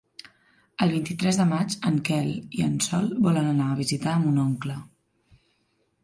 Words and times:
El 0.83 0.91
vint-i-tres 0.93 1.35
de 1.39 1.43
maig 1.49 1.75
en 1.89 1.99
Quel 2.07 2.31
i 2.59 2.65
en 2.67 2.79
Sol 2.85 3.11
volen 3.27 3.49
anar 3.51 3.67
a 3.73 3.77
visitar 3.81 4.15
mon 4.23 4.41
oncle. 4.45 4.79